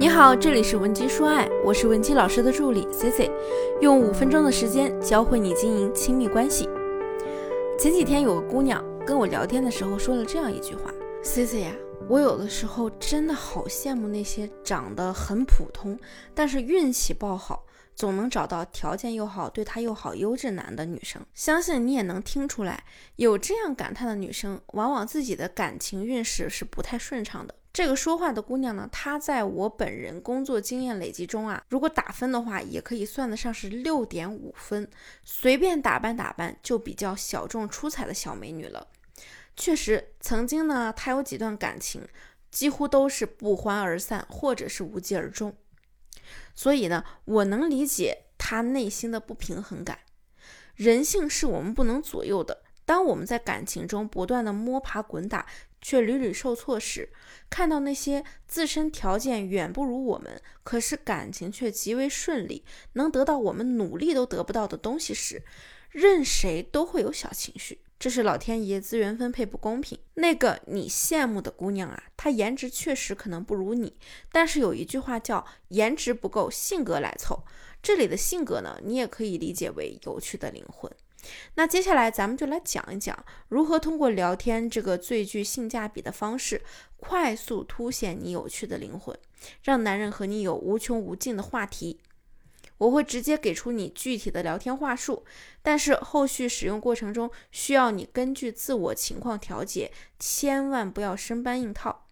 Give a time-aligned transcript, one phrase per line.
[0.00, 3.28] 你好，这里是文姬说爱，我是文姬老师的助理 C C，
[3.80, 6.68] 用五分钟的时间教会你经营亲密关系。
[7.76, 11.72] 前几天有个姑娘跟我聊天的时候说了这样一句话：“C C 呀，
[12.08, 15.98] 我有的时候真的好羡慕那些长得很普通，
[16.32, 17.64] 但是运气爆好，
[17.96, 21.20] 总能找到条件又好、对她又好、优质男的女生。
[21.34, 22.84] 相信你也能听出来，
[23.16, 34.90] 有这样感叹的女生，往往自己的感情运势是不太顺畅的。”这个说话的姑娘呢，她在我本人工作经验累积中啊，如果打分的话，也可以算得上是六点五分，
[35.22, 38.88] 随便打扮打扮就比较小众出彩的小美女了。
[39.54, 42.06] 确实，曾经呢，她有几段感情，
[42.50, 45.54] 几乎都是不欢而散，或者是无疾而终。
[46.54, 50.00] 所以呢，我能理解她内心的不平衡感。
[50.74, 52.62] 人性是我们不能左右的。
[52.84, 55.44] 当我们在感情中不断的摸爬滚打，
[55.80, 57.08] 却屡屡受挫时，
[57.48, 62.64] 看到那些自身条件远不如我们，可是感情却极为顺利，
[62.94, 65.42] 能得到我们努力都得不到的东西时，
[65.90, 67.80] 任谁都会有小情绪。
[67.98, 69.98] 这是老天爷资源分配不公平。
[70.14, 73.96] 那个你羡慕的姑娘啊，她颜值确实可能不如你，
[74.30, 77.42] 但是有一句话叫颜值不够，性格来凑。
[77.82, 80.90] 这里的性格呢，你也可以理解为有趣的灵魂。
[81.56, 86.62] 那接下来咱们就来讲一讲如何通过聊天这个最具性价比的方式，
[86.96, 89.18] 快速凸显你有趣的灵魂，
[89.64, 91.98] 让男人和你有无穷无尽的话题。
[92.78, 95.24] 我会直接给出你具体的聊天话术，
[95.62, 102.06] 但是后续使用过程中需要你根据自我情况调节，千万不要生搬硬套。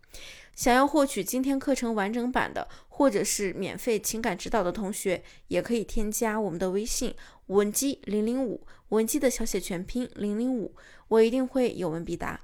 [0.54, 7.14] 想要获取今天课程完整版的，或者是免费情感指导的同学，也可以添加我们的微信
[7.48, 10.74] 文姬零零五，文姬的小写全拼零零五，
[11.08, 12.40] 我一定会有问必答。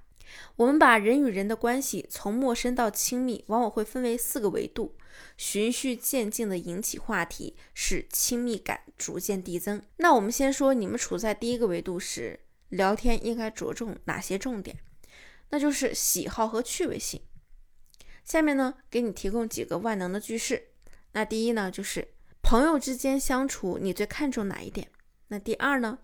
[0.56, 4.94] 我们把人与人的关系从陌生到亲密，往往会分为四个维度，
[5.36, 9.82] 循序渐进地引起话题，使亲密感逐渐递增。
[9.96, 14.78] 那我们先说，你们处在第一个维度时，聊天应该着重哪些重点？
[15.50, 17.20] 那就是喜好和趣味性。
[18.24, 20.68] 下面呢，给你提供几个万能的句式。
[21.12, 22.08] 那第一呢，就是
[22.40, 24.88] 朋友之间相处，你最看重哪一点？
[25.28, 25.98] 那第二呢，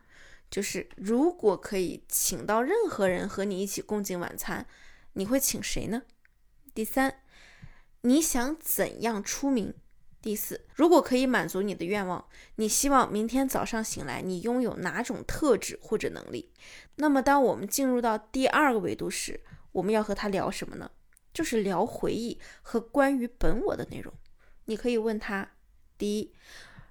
[0.51, 4.67] 就是如果可以请到任何人和你一起共进晚餐，
[5.13, 6.03] 你会请谁呢？
[6.75, 7.21] 第三，
[8.03, 9.75] 你想怎样出名？
[10.21, 16.51] 第四，如果可以满足你的愿望，你希望明天早上醒来，你拥有哪种特质或者能力？
[16.97, 20.91] 那么，当我们进入到第二个维度时，我们要和他聊什么呢？
[21.33, 24.13] 就是聊回忆和关于本我的内容。
[24.65, 25.53] 你可以问他：
[25.97, 26.35] 第一，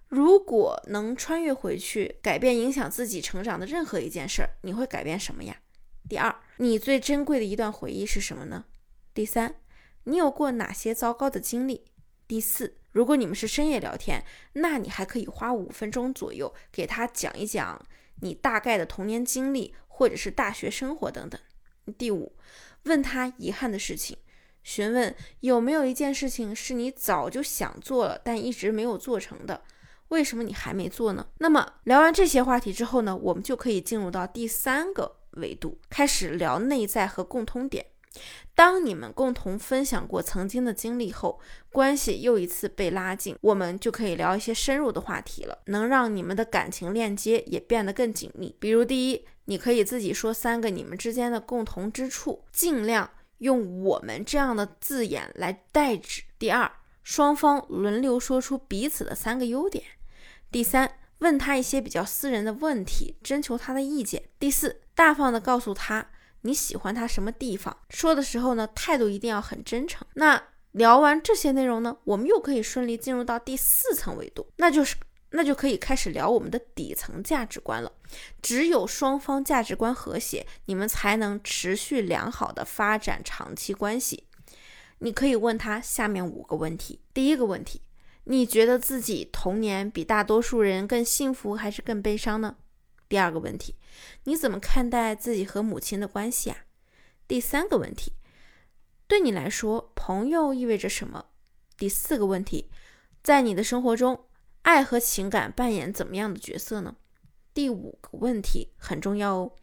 [0.07, 5.57] 如果能穿越回去，改变影响自己成长的任何一件事儿，你会改变什么呀？
[6.07, 8.65] 第二，你最珍贵的一段回忆是什么呢？
[9.13, 9.55] 第三，
[10.05, 11.85] 你有过哪些糟糕的经历？
[12.25, 14.23] 第四，如果你们是深夜聊天，
[14.53, 17.85] 那你还可以花五分钟左右给他讲一讲
[18.21, 21.39] 你大概的童年经历，或者是大学生活等等。
[21.97, 22.37] 第五，
[22.83, 24.17] 问他遗憾的事情。
[24.63, 29.63] 询问有没有一件事情是你早就想做了，但一直没有做成的，
[30.09, 31.27] 为什么你还没做呢？
[31.37, 37.85] 那么聊完这些话题之后呢，我们就可以进入到第三个维度，开始聊内在和共通点。
[38.55, 41.39] 当你们共同分享过曾经的经历后，
[41.71, 48.55] 关系又一次被拉近，我们就可以聊一些深入的话题了，能让你们的感情链接也变得更紧密。
[48.59, 53.09] 比如，第一，你可以自己说三个你们之间的共同之处，尽量。
[53.39, 56.23] 用我们这样的字眼来代指。
[56.39, 56.71] 第二，
[57.07, 59.81] 双方轮流说出彼此的三个优点。
[60.51, 64.21] 第三，问他一些比较私人的问题，征求他的意见。
[64.37, 66.05] 第四，大方的告诉他
[66.41, 67.77] 你喜欢他什么地方。
[67.89, 70.05] 说的时候呢，态度一定要很真诚。
[70.15, 74.97] 那聊完这些内容呢，我们又可以顺利进入到第四层维度，那就是。
[75.31, 77.91] 那就可以开始聊我们的底层价值观了。
[78.41, 84.23] 只有双方价值观和谐，你们才能持续良好的发展长期关系。
[84.99, 87.81] 你可以问他下面五个问题：第一个问题，
[88.25, 92.57] 你觉得自己童年比大多数人更幸福还是更悲伤呢？
[93.09, 93.75] 第二个问题，
[94.23, 96.57] 你怎么看待自己和母亲的关系啊？
[97.27, 98.13] 第三个问题，
[99.07, 101.27] 对你来说，朋友意味着什么？
[101.77, 102.69] 第四个问题，
[103.21, 104.25] 在你的生活中。
[104.63, 106.97] 爱和情感扮演怎么样的角色呢？
[107.53, 109.53] 第五个问题很重要哦。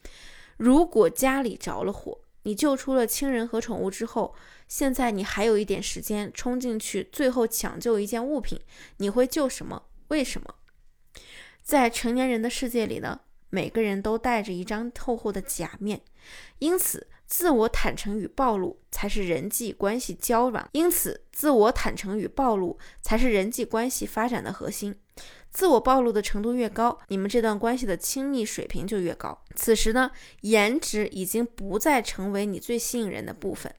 [0.56, 4.34] 如果家里着了火，你救出了亲人和宠物之后，
[4.68, 8.58] 现在你还有一点时间冲进去，最后抢救一件物品，
[8.98, 9.82] 你会救什么？
[10.08, 10.54] 为什么？
[11.62, 16.02] 在成年人的世界里呢，每个人都戴着一张厚厚的假面，
[16.58, 24.94] 因此自我坦诚与暴露才是人际关系交往，因此自我坦诚与暴露才是人际关系发展的核心。
[25.50, 29.42] 自我暴露的程度越高，你们这段关系的亲密水平就越高。
[29.54, 30.10] 此时呢，
[30.42, 33.72] 颜值已经不再成为你最吸引人的部分。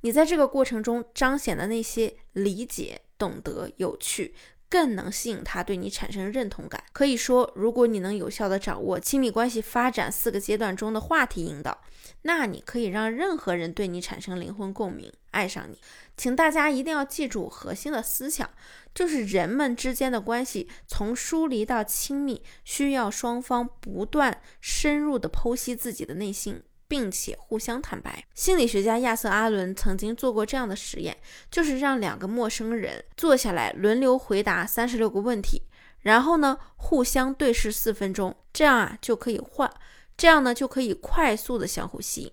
[0.00, 4.34] 你在这个过程中彰显的那些理解、懂得、有趣，
[4.72, 6.82] 更能吸引他对你产生认同感。
[6.94, 11.82] 可以说，如果你能有效地掌握亲密关系发展四个阶段中的话题引导，
[12.22, 15.78] 那你可以让任何人对你产生灵魂共鸣，爱上你。
[16.16, 18.48] 请大家一定要记住核心的思想，
[18.94, 28.22] 就是人们之间的关系从疏离到亲密，需要双方不断深入的剖析自己的内心，并且互相坦白。
[28.34, 31.16] 心理学家亚瑟·阿伦曾经做过这样的实验，
[31.50, 35.62] 就是让两个陌生人坐下来，轮流回答三十六个问题，
[36.00, 39.72] 然后呢互相对视四分钟，这样啊就可以换，
[40.18, 42.32] 这样呢就可以快速的相互吸引。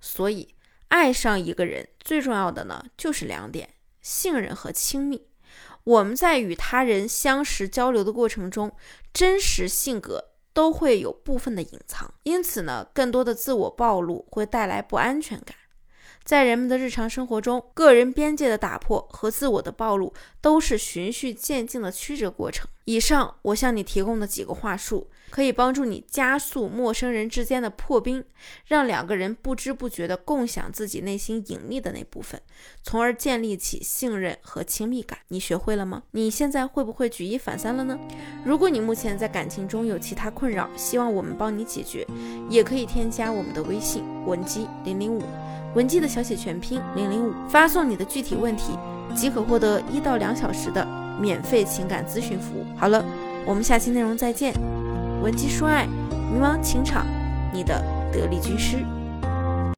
[0.00, 0.54] 所以。
[0.88, 3.70] 爱上一个人最重要的呢，就是两点：
[4.02, 5.26] 信任和亲密。
[5.84, 8.76] 我们在与他人相识交流的过程中，
[9.14, 15.56] 真实性格都会有部分的隐藏，因此呢，更多的自我暴露会带来不安全感。
[16.24, 22.66] 在人们的日常生活中，个人边界的打破和自我的暴露都是循序渐进的曲折过程。
[22.84, 28.24] 以上我向你提供的几个话术，可以帮助你加速陌生人之间的破冰，
[28.66, 32.40] 让两个人不知不觉地共享自己内心隐秘的那部分，
[32.82, 35.16] 从而建立起信任和亲密感。
[35.28, 36.02] 你学会了吗？
[36.10, 37.96] 你现在会不会举一反三了呢？
[38.44, 42.04] 如果你目前在感情中有其他困扰，希望我们帮你解决，
[42.50, 45.22] 也可以添加我们的微信文姬零零五。
[45.74, 48.78] 文姬的小写全拼零零五，发送你的具体问题，
[49.14, 50.86] 即可获得一到两小时的
[51.20, 52.64] 免费情感咨询服务。
[52.76, 53.04] 好了，
[53.46, 54.52] 我们下期内容再见。
[55.22, 57.06] 文姬说爱，迷茫情场，
[57.54, 57.82] 你的
[58.12, 58.84] 得力军师。